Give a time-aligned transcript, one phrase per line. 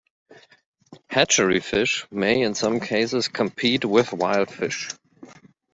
[1.11, 4.89] Hatchery fish may in some cases compete with wild fish.